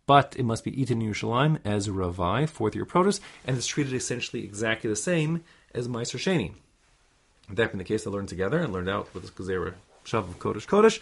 But 0.06 0.36
it 0.38 0.44
must 0.44 0.64
be 0.64 0.82
eaten 0.82 1.02
in 1.02 1.12
Yerushalayim 1.12 1.60
as 1.64 1.88
Ravai, 1.88 2.50
fourth 2.50 2.74
year 2.74 2.86
produce, 2.86 3.22
and 3.46 3.58
it's 3.58 3.68
treated 3.68 3.94
essentially 3.94 4.44
exactly 4.44 4.90
the 4.90 4.96
same 4.96 5.44
as 5.74 5.88
Meiser 5.88 6.18
Sheni. 6.18 6.54
That 7.48 7.72
being 7.72 7.78
the 7.78 7.84
case, 7.84 8.06
I 8.08 8.10
learned 8.10 8.30
together 8.30 8.60
and 8.60 8.74
learned 8.74 8.90
out 8.90 9.14
with 9.14 9.24
the 9.24 9.32
Gezerah 9.32 9.74
Shav 10.06 10.20
of 10.20 10.40
Kodesh 10.40 10.68
Kodesh, 10.68 11.00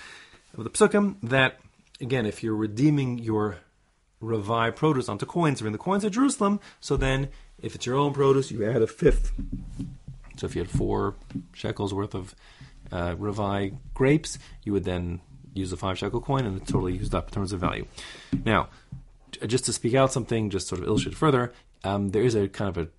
with 0.55 0.65
the 0.65 0.69
Psukim, 0.69 1.15
that, 1.23 1.59
again, 2.01 2.25
if 2.25 2.43
you're 2.43 2.55
redeeming 2.55 3.17
your 3.19 3.57
Ravai 4.21 4.75
produce 4.75 5.07
onto 5.07 5.25
coins, 5.25 5.61
or 5.61 5.67
in 5.67 5.71
the 5.71 5.77
coins 5.77 6.03
of 6.03 6.11
Jerusalem, 6.11 6.59
so 6.81 6.97
then 6.97 7.29
if 7.61 7.75
it's 7.75 7.85
your 7.85 7.95
own 7.95 8.13
produce, 8.13 8.51
you 8.51 8.65
add 8.69 8.81
a 8.81 8.87
fifth. 8.87 9.31
So 10.37 10.45
if 10.45 10.55
you 10.55 10.61
had 10.61 10.69
four 10.69 11.15
shekels 11.53 11.93
worth 11.93 12.15
of 12.15 12.35
uh, 12.91 13.15
Ravai 13.15 13.77
grapes, 13.93 14.37
you 14.63 14.73
would 14.73 14.83
then 14.83 15.21
use 15.53 15.71
a 15.71 15.77
five 15.77 15.97
shekel 15.97 16.21
coin 16.21 16.45
and 16.45 16.61
it's 16.61 16.71
totally 16.71 16.93
used 16.93 17.15
up 17.15 17.27
in 17.29 17.33
terms 17.33 17.51
of 17.51 17.59
value. 17.59 17.85
Now, 18.45 18.69
just 19.45 19.65
to 19.65 19.73
speak 19.73 19.95
out 19.95 20.13
something, 20.13 20.49
just 20.49 20.67
sort 20.67 20.81
of 20.81 20.87
illustrate 20.87 21.15
further, 21.15 21.53
um, 21.83 22.09
there 22.09 22.23
is 22.23 22.35
a 22.35 22.47
kind 22.47 22.75
of 22.75 22.87
a 22.87 22.89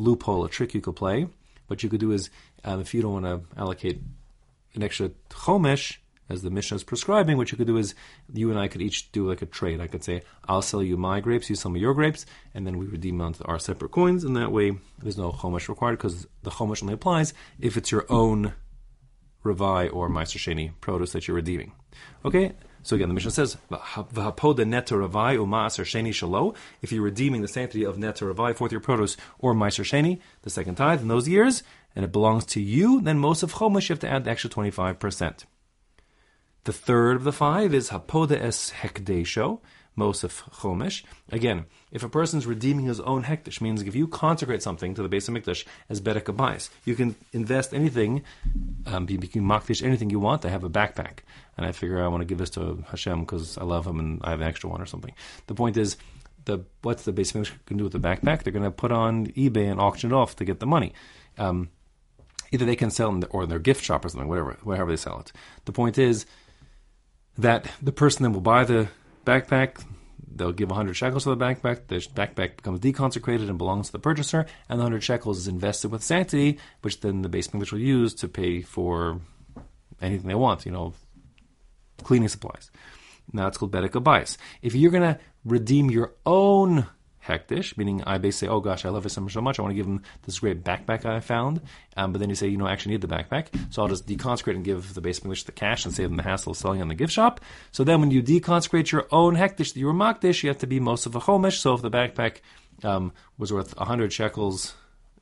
loophole, 0.00 0.44
a 0.44 0.48
trick 0.48 0.74
you 0.74 0.80
could 0.80 0.96
play. 0.96 1.28
What 1.66 1.82
you 1.82 1.88
could 1.88 2.00
do 2.00 2.12
is 2.12 2.30
um, 2.64 2.80
if 2.80 2.94
you 2.94 3.02
don't 3.02 3.22
want 3.22 3.26
to 3.26 3.60
allocate 3.60 4.00
an 4.74 4.82
extra 4.82 5.10
chomesh, 5.30 5.98
as 6.28 6.42
the 6.42 6.50
Mishnah 6.50 6.76
is 6.76 6.84
prescribing, 6.84 7.36
what 7.36 7.50
you 7.50 7.58
could 7.58 7.66
do 7.66 7.76
is 7.76 7.94
you 8.32 8.50
and 8.50 8.58
I 8.58 8.68
could 8.68 8.82
each 8.82 9.10
do 9.12 9.28
like 9.28 9.42
a 9.42 9.46
trade. 9.46 9.80
I 9.80 9.86
could 9.86 10.04
say, 10.04 10.22
I'll 10.46 10.62
sell 10.62 10.82
you 10.82 10.96
my 10.96 11.20
grapes, 11.20 11.48
you 11.48 11.56
sell 11.56 11.70
me 11.70 11.80
your 11.80 11.94
grapes, 11.94 12.26
and 12.54 12.66
then 12.66 12.78
we 12.78 12.86
redeem 12.86 13.20
onto 13.20 13.44
our 13.44 13.58
separate 13.58 13.92
coins, 13.92 14.24
and 14.24 14.36
that 14.36 14.52
way 14.52 14.78
there's 14.98 15.18
no 15.18 15.32
chomesh 15.32 15.68
required 15.68 15.98
because 15.98 16.26
the 16.42 16.50
chomesh 16.50 16.82
only 16.82 16.94
applies 16.94 17.32
if 17.58 17.76
it's 17.76 17.90
your 17.90 18.06
own 18.08 18.54
Ravai 19.44 19.92
or 19.92 20.10
Meiser 20.10 20.38
Sheni 20.38 20.72
produce 20.80 21.12
that 21.12 21.28
you're 21.28 21.36
redeeming. 21.36 21.72
Okay, 22.24 22.52
so 22.82 22.96
again, 22.96 23.08
the 23.08 23.14
Mishnah 23.14 23.30
says, 23.30 23.56
"V'hapoda 23.70 24.66
neta 24.66 24.94
ravai 24.94 25.36
u'ma'aser 25.36 25.84
sheni 25.84 26.10
shalo." 26.10 26.54
If 26.82 26.92
you're 26.92 27.02
redeeming 27.02 27.42
the 27.42 27.48
sanctity 27.48 27.84
of 27.84 27.98
neta 27.98 28.24
ravai, 28.24 28.54
fourth 28.54 28.72
year 28.72 28.80
produce, 28.80 29.16
or 29.38 29.54
ma'aser 29.54 29.84
sheni, 29.84 30.20
the 30.42 30.50
second 30.50 30.76
tithe 30.76 31.00
in 31.00 31.08
those 31.08 31.28
years, 31.28 31.62
and 31.94 32.04
it 32.04 32.12
belongs 32.12 32.44
to 32.46 32.60
you, 32.60 33.00
then 33.00 33.18
mosif 33.18 33.52
chomesh 33.52 33.88
you 33.88 33.92
have 33.94 34.00
to 34.00 34.10
add 34.10 34.24
the 34.24 34.30
extra 34.30 34.50
twenty 34.50 34.70
five 34.70 34.98
percent. 34.98 35.46
The 36.68 36.74
third 36.74 37.16
of 37.16 37.24
the 37.24 37.32
five 37.32 37.72
is 37.72 37.88
hapoda 37.88 38.38
es 38.38 38.72
hekdesho, 38.82 39.60
Mosef 39.96 40.44
Chomesh. 40.60 41.02
Again, 41.32 41.64
if 41.90 42.02
a 42.02 42.10
person's 42.10 42.44
redeeming 42.44 42.84
his 42.84 43.00
own 43.00 43.24
hekdesh, 43.24 43.62
means 43.62 43.80
if 43.80 43.94
you 43.94 44.06
consecrate 44.06 44.62
something 44.62 44.94
to 44.94 45.02
the 45.02 45.08
Beis 45.08 45.30
HaMikdash 45.30 45.64
as 45.88 46.02
Bedek 46.02 46.68
you 46.84 46.94
can 46.94 47.16
invest 47.32 47.72
anything, 47.72 48.22
um, 48.84 49.06
you 49.08 49.16
can 49.16 49.44
makdish 49.44 49.82
anything 49.82 50.10
you 50.10 50.20
want. 50.20 50.44
I 50.44 50.50
have 50.50 50.62
a 50.62 50.68
backpack, 50.68 51.20
and 51.56 51.64
I 51.64 51.72
figure 51.72 52.04
I 52.04 52.08
want 52.08 52.20
to 52.20 52.26
give 52.26 52.36
this 52.36 52.50
to 52.50 52.84
Hashem 52.90 53.20
because 53.20 53.56
I 53.56 53.64
love 53.64 53.86
him 53.86 53.98
and 53.98 54.20
I 54.22 54.32
have 54.32 54.42
an 54.42 54.46
extra 54.46 54.68
one 54.68 54.82
or 54.82 54.86
something. 54.86 55.14
The 55.46 55.54
point 55.54 55.78
is, 55.78 55.96
the 56.44 56.66
what's 56.82 57.04
the 57.04 57.14
Beis 57.14 57.32
Mikdash 57.32 57.52
can 57.64 57.78
do 57.78 57.84
with 57.84 57.94
the 57.94 57.98
backpack? 57.98 58.42
They're 58.42 58.52
going 58.52 58.62
to 58.64 58.70
put 58.70 58.92
on 58.92 59.28
eBay 59.28 59.70
and 59.70 59.80
auction 59.80 60.12
it 60.12 60.14
off 60.14 60.36
to 60.36 60.44
get 60.44 60.60
the 60.60 60.66
money. 60.66 60.92
Um, 61.38 61.70
either 62.52 62.66
they 62.66 62.76
can 62.76 62.90
sell 62.90 63.16
it 63.16 63.24
or 63.30 63.44
in 63.44 63.48
their 63.48 63.58
gift 63.58 63.82
shop 63.82 64.04
or 64.04 64.10
something, 64.10 64.28
whatever, 64.28 64.58
wherever 64.64 64.90
they 64.90 64.96
sell 64.96 65.18
it. 65.18 65.32
The 65.64 65.72
point 65.72 65.96
is 65.96 66.26
that 67.38 67.70
the 67.80 67.92
person 67.92 68.24
that 68.24 68.30
will 68.30 68.40
buy 68.40 68.64
the 68.64 68.88
backpack, 69.24 69.84
they'll 70.34 70.52
give 70.52 70.68
100 70.68 70.94
shekels 70.94 71.24
to 71.24 71.30
the 71.34 71.36
backpack. 71.36 71.86
The 71.86 71.96
backpack 71.96 72.56
becomes 72.56 72.80
deconsecrated 72.80 73.48
and 73.48 73.56
belongs 73.56 73.86
to 73.86 73.92
the 73.92 73.98
purchaser, 73.98 74.46
and 74.68 74.78
the 74.78 74.84
100 74.84 75.02
shekels 75.02 75.38
is 75.38 75.48
invested 75.48 75.90
with 75.90 76.02
sanctity, 76.02 76.58
which 76.82 77.00
then 77.00 77.22
the 77.22 77.28
base 77.28 77.48
English 77.52 77.72
will 77.72 77.80
use 77.80 78.14
to 78.14 78.28
pay 78.28 78.62
for 78.62 79.20
anything 80.02 80.28
they 80.28 80.34
want, 80.34 80.66
you 80.66 80.72
know, 80.72 80.94
cleaning 82.02 82.28
supplies. 82.28 82.70
Now 83.32 83.46
it's 83.46 83.58
called 83.58 83.72
Bedek 83.72 83.90
Abayis. 83.90 84.36
If 84.62 84.74
you're 84.74 84.90
going 84.90 85.14
to 85.14 85.20
redeem 85.44 85.90
your 85.90 86.14
own 86.26 86.86
hekdesh, 87.28 87.76
meaning 87.76 88.02
I 88.04 88.18
basically 88.18 88.48
say, 88.48 88.52
oh 88.52 88.60
gosh, 88.60 88.84
I 88.84 88.88
love 88.88 89.04
Hashem 89.04 89.28
so 89.28 89.40
much, 89.40 89.58
I 89.58 89.62
want 89.62 89.72
to 89.72 89.76
give 89.76 89.86
him 89.86 90.02
this 90.24 90.40
great 90.40 90.64
backpack 90.64 91.04
I 91.04 91.20
found. 91.20 91.60
Um, 91.96 92.12
but 92.12 92.18
then 92.18 92.28
you 92.28 92.34
say, 92.34 92.48
you 92.48 92.56
know, 92.56 92.66
I 92.66 92.72
actually 92.72 92.92
need 92.92 93.02
the 93.02 93.08
backpack, 93.08 93.46
so 93.72 93.82
I'll 93.82 93.88
just 93.88 94.06
deconsecrate 94.06 94.56
and 94.56 94.64
give 94.64 94.94
the 94.94 95.00
base 95.00 95.20
English 95.22 95.44
the 95.44 95.52
cash 95.52 95.84
and 95.84 95.94
save 95.94 96.08
them 96.08 96.16
the 96.16 96.22
hassle 96.22 96.52
of 96.52 96.58
selling 96.58 96.80
in 96.80 96.88
the 96.88 96.94
gift 96.94 97.12
shop. 97.12 97.40
So 97.70 97.84
then 97.84 98.00
when 98.00 98.10
you 98.10 98.22
deconsecrate 98.22 98.90
your 98.90 99.06
own 99.12 99.36
hekdesh 99.36 99.74
that 99.74 99.76
you 99.76 99.86
makdish, 99.86 100.42
you 100.42 100.48
have 100.48 100.58
to 100.58 100.66
be 100.66 100.80
mosif 100.80 101.14
a 101.14 101.20
chomish. 101.20 101.58
So 101.58 101.74
if 101.74 101.82
the 101.82 101.90
backpack 101.90 102.38
um, 102.84 103.12
was 103.36 103.52
worth 103.52 103.76
100 103.76 104.12
shekels 104.12 104.74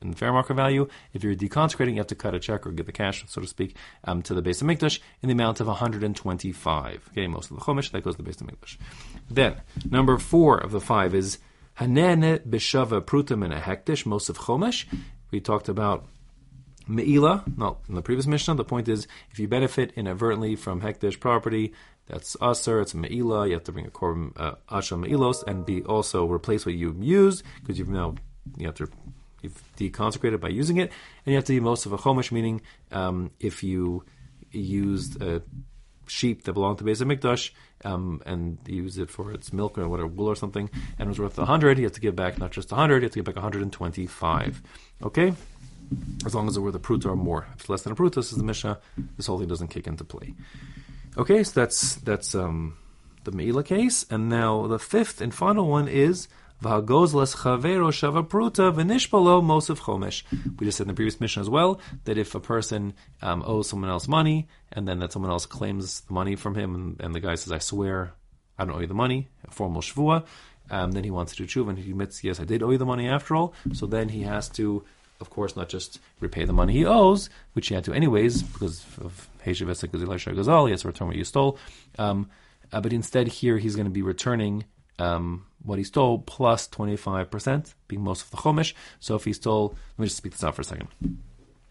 in 0.03 0.15
fair 0.15 0.33
market 0.33 0.55
value. 0.55 0.89
If 1.13 1.25
you're 1.25 1.35
deconsecrating, 1.35 1.93
you 1.93 1.99
have 1.99 2.07
to 2.09 2.15
cut 2.15 2.35
a 2.35 2.39
check 2.39 2.67
or 2.67 2.73
give 2.73 2.87
the 2.87 2.93
cash, 2.93 3.25
so 3.29 3.41
to 3.41 3.47
speak, 3.47 3.77
um, 4.05 4.23
to 4.23 4.35
the 4.35 4.43
Beis 4.43 4.63
HaMikdash 4.63 5.01
in 5.23 5.29
the 5.29 5.33
amount 5.33 5.61
of 5.61 5.67
125. 5.67 7.11
Okay, 7.13 7.27
mosif 7.27 7.49
the 7.49 7.55
Chumash, 7.57 7.91
that 7.91 8.03
goes 8.03 8.17
to 8.17 8.23
the 8.23 8.31
Beis 8.31 8.43
HaMikdash. 8.43 8.77
Then, 9.31 9.57
number 9.91 10.19
four 10.19 10.59
of 10.59 10.73
the 10.73 10.81
five 10.81 11.15
is 11.15 11.39
Hanene 11.79 12.39
b'shava 12.39 13.03
prutim 13.03 13.45
and 13.45 13.53
a 13.53 13.61
hekdesh, 13.61 14.07
most 14.07 14.29
of 14.29 14.39
Chumash. 14.39 14.87
We 15.31 15.41
talked 15.41 15.69
about 15.69 16.07
Me'ila, 16.89 17.45
not 17.57 17.81
in 17.89 17.95
the 17.95 18.03
previous 18.03 18.27
Mishnah. 18.27 18.55
The 18.55 18.65
point 18.65 18.89
is, 18.89 19.09
if 19.31 19.39
you 19.39 19.49
benefit 19.49 19.93
inadvertently 19.97 20.57
from 20.57 20.81
hekdesh 20.81 21.19
property, 21.19 21.73
that's 22.07 22.37
aser, 22.41 22.81
it's 22.81 22.95
me'ila, 22.95 23.49
you 23.49 23.55
have 23.55 23.65
to 23.65 23.73
bring 23.73 23.87
a 23.87 23.91
korban 23.91 24.33
uh, 24.37 24.55
asha 24.71 24.99
me'ilos 24.99 25.43
and 25.43 25.67
be 25.67 25.83
also 25.83 26.27
replace 26.27 26.65
what 26.65 26.77
you 26.77 26.97
used, 27.01 27.43
because 27.61 27.79
you've 27.79 27.89
now, 27.89 28.15
you 28.57 28.67
have 28.67 28.77
to 28.77 28.89
you've 29.43 29.63
deconsecrated 29.77 30.41
by 30.41 30.49
using 30.49 30.77
it, 30.77 30.93
and 31.25 31.33
you 31.33 31.35
have 31.35 31.45
to 31.45 31.53
be 31.53 31.61
mosif 31.61 31.93
a 31.93 31.99
chomish, 31.99 32.31
meaning 32.31 32.63
um, 32.93 33.33
if 33.41 33.65
you 33.65 34.05
used 34.53 35.21
a 35.21 35.43
sheep 36.07 36.45
that 36.45 36.53
belonged 36.53 36.79
to 36.79 36.85
Beis 36.85 37.03
Mikdash 37.03 37.51
um, 37.85 38.23
and 38.27 38.59
use 38.67 38.99
it 38.99 39.11
for 39.11 39.33
its 39.33 39.53
milk 39.53 39.79
or 39.79 39.89
whatever 39.89 40.09
wool 40.09 40.29
or 40.29 40.35
something, 40.35 40.71
and 40.99 41.07
it 41.07 41.09
was 41.09 41.19
worth 41.19 41.37
hundred, 41.37 41.79
you 41.79 41.85
have 41.85 41.93
to 41.93 42.01
give 42.01 42.17
back 42.17 42.39
not 42.39 42.51
just 42.51 42.71
hundred, 42.71 43.03
you 43.03 43.07
have 43.07 43.13
to 43.13 43.19
give 43.19 43.25
back 43.25 43.37
125. 43.37 44.63
Okay, 45.03 45.35
as 46.25 46.35
long 46.35 46.49
as 46.49 46.57
it 46.57 46.61
were 46.61 46.73
the 46.73 46.81
pruta 46.81 47.07
or 47.07 47.17
more. 47.17 47.47
If 47.55 47.61
it's 47.61 47.69
less 47.69 47.83
than 47.83 47.93
a 47.93 47.97
pruta, 47.97 48.19
is 48.19 48.31
the 48.31 48.43
Mishnah, 48.43 48.79
this 49.17 49.27
whole 49.27 49.39
thing 49.39 49.49
doesn't 49.49 49.69
kick 49.69 49.87
into 49.87 50.05
play. 50.05 50.35
Okay, 51.17 51.43
so 51.45 51.61
that's 51.61 51.97
that's 51.97 52.35
um, 52.35 52.77
the 53.25 53.33
Meila 53.33 53.65
case, 53.65 54.05
and 54.11 54.29
now 54.29 54.67
the 54.67 54.79
fifth 54.79 55.21
and 55.21 55.35
final 55.35 55.69
one 55.69 55.89
is 55.89 56.29
V'hagozlas 56.63 57.37
chavero 57.37 57.91
shava 57.91 58.27
pruta 58.27 58.73
v'nishpalo 58.73 59.43
mosif 59.43 59.81
chomesh. 59.81 60.23
We 60.59 60.67
just 60.67 60.79
said 60.79 60.85
in 60.85 60.89
the 60.89 60.95
previous 60.95 61.21
Mishnah 61.21 61.43
as 61.43 61.51
well 61.51 61.81
that 62.05 62.17
if 62.17 62.35
a 62.35 62.41
person 62.41 62.95
um, 63.23 63.43
owes 63.47 63.69
someone 63.69 63.91
else 63.91 64.09
money 64.09 64.49
and 64.73 64.89
then 64.89 64.99
that 65.01 65.13
someone 65.13 65.31
else 65.31 65.47
claims 65.47 66.01
the 66.01 66.13
money 66.13 66.35
from 66.35 66.55
him 66.55 66.75
and, 66.75 67.01
and 67.01 67.15
the 67.15 67.21
guy 67.21 67.35
says, 67.35 67.53
"I 67.53 67.59
swear 67.59 68.15
I 68.59 68.65
don't 68.65 68.75
owe 68.75 68.81
you 68.81 68.87
the 68.87 68.95
money," 68.95 69.29
a 69.47 69.51
formal 69.51 69.83
shvua, 69.83 70.25
um, 70.71 70.93
then 70.93 71.05
he 71.05 71.11
wants 71.11 71.35
to 71.35 71.45
do 71.45 71.47
tshuva 71.47 71.71
and 71.71 71.79
he 71.79 71.91
admits, 71.91 72.25
"Yes, 72.25 72.41
I 72.41 72.45
did 72.45 72.63
owe 72.63 72.71
you 72.71 72.79
the 72.79 72.87
money 72.87 73.09
after 73.09 73.37
all." 73.37 73.53
So 73.73 73.87
then 73.87 74.09
he 74.09 74.23
has 74.23 74.49
to, 74.51 74.83
of 75.21 75.31
course, 75.31 75.57
not 75.57 75.69
just 75.69 76.01
repay 76.21 76.45
the 76.45 76.53
money 76.53 76.73
he 76.73 76.87
owes, 76.87 77.29
which 77.53 77.69
he 77.69 77.75
had 77.75 77.85
to 77.85 77.93
anyways 77.93 78.43
because 78.43 78.85
of 79.01 79.29
Heshav 79.45 79.69
Gazal, 79.69 80.67
he 80.67 80.71
has 80.73 80.83
to 80.83 80.89
return 80.89 81.09
what 81.09 81.17
you 81.17 81.25
stole. 81.25 81.59
Um, 81.99 82.31
uh, 82.73 82.81
but 82.81 82.93
instead, 82.93 83.29
here 83.29 83.59
he's 83.59 83.77
going 83.77 83.87
to 83.87 83.93
be 83.93 84.03
returning 84.03 84.65
um, 84.99 85.47
what 85.63 85.79
he 85.79 85.85
stole 85.85 86.19
plus 86.19 86.69
25%, 86.69 87.75
being 87.89 88.03
mosif 88.03 88.31
the 88.31 88.37
Chomish. 88.37 88.73
So 89.01 89.17
if 89.17 89.25
he 89.25 89.33
stole, 89.33 89.77
let 89.97 90.03
me 90.03 90.07
just 90.07 90.17
speak 90.17 90.33
this 90.33 90.45
out 90.45 90.55
for 90.55 90.63
a 90.63 90.65
second. 90.65 90.89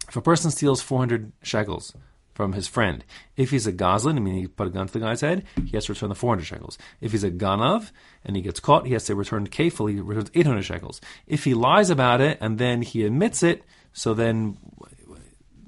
If 0.07 0.15
a 0.15 0.21
person 0.21 0.51
steals 0.51 0.81
400 0.81 1.31
shekels 1.41 1.93
from 2.33 2.53
his 2.53 2.67
friend, 2.67 3.03
if 3.37 3.51
he's 3.51 3.65
a 3.65 3.73
Gazlan, 3.73 4.17
I 4.17 4.19
mean, 4.19 4.35
he 4.35 4.47
put 4.47 4.67
a 4.67 4.69
gun 4.69 4.87
to 4.87 4.93
the 4.93 4.99
guy's 4.99 5.21
head, 5.21 5.45
he 5.55 5.71
has 5.71 5.85
to 5.85 5.93
return 5.93 6.09
the 6.09 6.15
400 6.15 6.43
shekels. 6.43 6.77
If 7.01 7.13
he's 7.13 7.23
a 7.23 7.31
Ganav 7.31 7.91
and 8.23 8.35
he 8.35 8.41
gets 8.41 8.59
caught, 8.59 8.85
he 8.85 8.93
has 8.93 9.05
to 9.05 9.15
return 9.15 9.47
kefil, 9.47 9.89
he 9.89 9.99
returns 9.99 10.31
800 10.33 10.63
shekels. 10.63 11.01
If 11.25 11.45
he 11.45 11.53
lies 11.53 11.89
about 11.89 12.21
it 12.21 12.37
and 12.41 12.57
then 12.57 12.81
he 12.81 13.05
admits 13.05 13.41
it, 13.41 13.63
so 13.93 14.13
then 14.13 14.57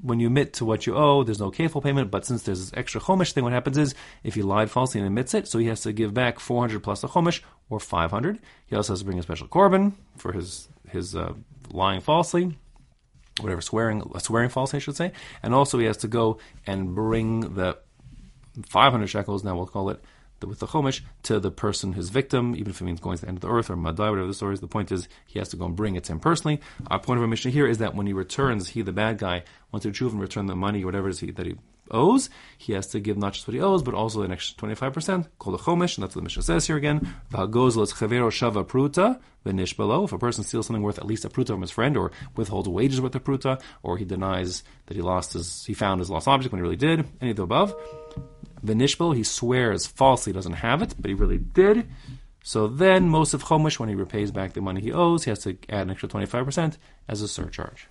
when 0.01 0.19
you 0.19 0.27
admit 0.27 0.53
to 0.53 0.65
what 0.65 0.85
you 0.85 0.95
owe, 0.95 1.23
there's 1.23 1.39
no 1.39 1.51
kefil 1.51 1.83
payment, 1.83 2.11
but 2.11 2.25
since 2.25 2.43
there's 2.43 2.59
this 2.59 2.71
extra 2.77 3.01
chomish 3.01 3.31
thing, 3.31 3.43
what 3.43 3.53
happens 3.53 3.77
is 3.77 3.95
if 4.23 4.35
he 4.35 4.41
lied 4.41 4.69
falsely 4.69 4.99
and 4.99 5.07
admits 5.07 5.33
it, 5.33 5.47
so 5.47 5.59
he 5.59 5.67
has 5.67 5.81
to 5.81 5.91
give 5.91 6.13
back 6.13 6.39
400 6.39 6.81
plus 6.81 7.01
the 7.01 7.07
chomish, 7.07 7.41
or 7.69 7.79
500. 7.79 8.39
He 8.65 8.75
also 8.75 8.93
has 8.93 8.99
to 8.99 9.05
bring 9.05 9.19
a 9.19 9.23
special 9.23 9.47
korban 9.47 9.93
for 10.15 10.31
his 10.31 10.69
his 10.89 11.15
uh, 11.15 11.33
lying 11.69 11.99
falsely, 12.01 12.57
whatever 13.41 13.61
swearing 13.61 14.03
swearing 14.19 14.49
falsely, 14.49 14.77
I 14.77 14.79
should 14.79 14.95
say, 14.95 15.11
and 15.43 15.53
also 15.53 15.77
he 15.79 15.85
has 15.85 15.97
to 15.97 16.07
go 16.07 16.37
and 16.65 16.95
bring 16.95 17.55
the 17.55 17.77
500 18.69 19.07
shekels. 19.07 19.43
Now 19.43 19.55
we'll 19.55 19.67
call 19.67 19.89
it 19.89 20.01
with 20.45 20.59
the 20.59 20.67
chomish 20.67 21.01
to 21.23 21.39
the 21.39 21.49
person, 21.49 21.93
his 21.93 22.09
victim, 22.09 22.55
even 22.55 22.69
if 22.69 22.81
it 22.81 22.83
means 22.83 22.99
going 22.99 23.17
to 23.17 23.21
the 23.21 23.27
end 23.27 23.37
of 23.37 23.41
the 23.41 23.49
earth 23.49 23.69
or 23.69 23.75
madai, 23.75 24.09
whatever 24.09 24.27
the 24.27 24.33
story 24.33 24.53
is. 24.53 24.59
The 24.59 24.67
point 24.67 24.91
is, 24.91 25.07
he 25.25 25.39
has 25.39 25.49
to 25.49 25.57
go 25.57 25.65
and 25.65 25.75
bring 25.75 25.95
it 25.95 26.03
to 26.05 26.11
him 26.11 26.19
personally. 26.19 26.61
Our 26.87 26.99
point 26.99 27.17
of 27.17 27.23
our 27.23 27.27
Mishnah 27.27 27.51
here 27.51 27.67
is 27.67 27.79
that 27.79 27.95
when 27.95 28.05
he 28.05 28.13
returns, 28.13 28.69
he, 28.69 28.81
the 28.81 28.91
bad 28.91 29.17
guy, 29.17 29.43
wants 29.71 29.83
to 29.83 29.89
retrieve 29.89 30.11
and 30.11 30.21
return 30.21 30.45
the 30.45 30.55
money, 30.55 30.83
or 30.83 30.85
whatever 30.85 31.07
it 31.07 31.11
is 31.11 31.19
he, 31.19 31.31
that 31.31 31.45
he 31.45 31.55
owes, 31.91 32.29
he 32.57 32.73
has 32.73 32.87
to 32.87 32.99
give 32.99 33.17
not 33.17 33.33
just 33.33 33.47
what 33.47 33.53
he 33.53 33.61
owes, 33.61 33.83
but 33.83 33.93
also 33.93 34.21
an 34.21 34.31
extra 34.31 34.55
25%, 34.67 35.27
called 35.39 35.59
a 35.59 35.63
chomish, 35.63 35.97
and 35.97 36.03
that's 36.03 36.15
what 36.15 36.21
the 36.21 36.21
Mishnah 36.23 36.43
says 36.43 36.67
here 36.67 36.77
again. 36.77 37.13
shava 37.31 38.65
pruta, 38.65 39.19
below. 39.77 40.03
If 40.03 40.11
a 40.11 40.17
person 40.17 40.43
steals 40.43 40.67
something 40.67 40.83
worth 40.83 40.97
at 40.97 41.05
least 41.05 41.25
a 41.25 41.29
pruta 41.29 41.47
from 41.47 41.61
his 41.61 41.71
friend, 41.71 41.95
or 41.97 42.11
withholds 42.35 42.67
wages 42.67 42.99
worth 42.99 43.15
a 43.15 43.19
pruta, 43.19 43.61
or 43.83 43.97
he 43.97 44.05
denies 44.05 44.63
that 44.87 44.95
he 44.95 45.01
lost 45.01 45.33
his, 45.33 45.65
he 45.65 45.73
found 45.73 45.99
his 45.99 46.09
lost 46.09 46.27
object 46.27 46.51
when 46.51 46.59
he 46.59 46.63
really 46.63 46.75
did, 46.75 47.05
any 47.21 47.31
of 47.31 47.37
the 47.37 47.43
above, 47.43 47.75
Vinishbal, 48.65 49.15
he 49.15 49.23
swears 49.23 49.85
falsely 49.85 50.33
doesn't 50.33 50.53
have 50.53 50.81
it, 50.81 50.95
but 50.99 51.09
he 51.09 51.15
really 51.15 51.37
did. 51.37 51.87
So 52.43 52.67
then, 52.67 53.09
mosif 53.09 53.41
Chomish, 53.41 53.79
when 53.79 53.89
he 53.89 53.95
repays 53.95 54.31
back 54.31 54.53
the 54.53 54.61
money 54.61 54.81
he 54.81 54.91
owes, 54.91 55.25
he 55.25 55.31
has 55.31 55.39
to 55.39 55.57
add 55.69 55.81
an 55.81 55.91
extra 55.91 56.09
25% 56.09 56.77
as 57.07 57.21
a 57.21 57.27
surcharge. 57.27 57.87